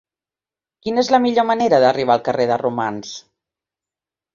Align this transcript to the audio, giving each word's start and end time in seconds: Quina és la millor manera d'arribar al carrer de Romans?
Quina 0.87 1.03
és 1.03 1.11
la 1.17 1.21
millor 1.27 1.47
manera 1.51 1.83
d'arribar 1.85 2.19
al 2.19 2.27
carrer 2.31 2.51
de 2.55 2.61
Romans? 2.67 3.17